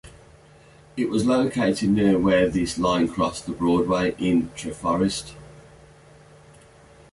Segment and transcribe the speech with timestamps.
[0.97, 5.33] It was located near where this line crossed the 'Broadway' in Treforest.